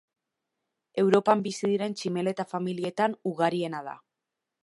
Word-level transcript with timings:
Europan 1.01 1.43
bizi 1.47 1.69
diren 1.73 1.93
tximeleta-familietan 1.99 3.17
ugariena 3.35 3.83
da. 3.91 3.97